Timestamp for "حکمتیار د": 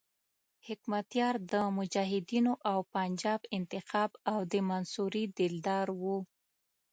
0.67-1.53